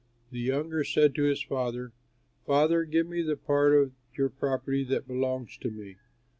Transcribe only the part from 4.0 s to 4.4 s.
your